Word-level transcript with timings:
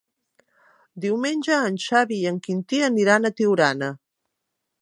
Diumenge 1.03 1.59
en 1.67 1.77
Xavi 1.85 2.19
i 2.23 2.27
en 2.31 2.41
Quintí 2.49 2.83
aniran 2.91 3.29
a 3.29 3.35
Tiurana. 3.43 3.95